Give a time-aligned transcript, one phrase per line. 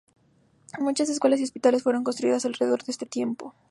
[0.79, 3.53] Muchas escuelas y hospitales fueron construidas alrededor de este tiempo.